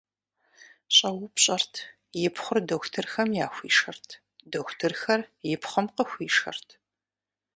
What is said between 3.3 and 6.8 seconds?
яхуишэрт, дохутырхэр и пхъум къыхуишэрт.